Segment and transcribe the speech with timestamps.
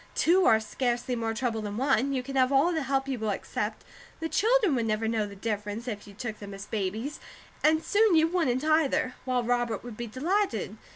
[0.15, 3.29] Two are scarcely more trouble than one; you can have all the help you will
[3.29, 3.83] accept;
[4.19, 7.19] the children would never know the difference, if you took them as babies,
[7.63, 10.75] and soon you wouldn't either; while Robert would be delighted.